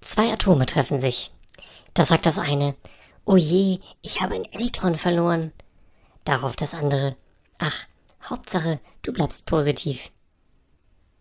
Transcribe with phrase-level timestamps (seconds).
[0.00, 1.30] Zwei Atome treffen sich.
[1.94, 2.74] Da sagt das eine,
[3.24, 5.52] oh je, ich habe ein Elektron verloren.
[6.24, 7.16] Darauf das andere,
[7.58, 7.86] ach,
[8.28, 10.10] Hauptsache, du bleibst positiv.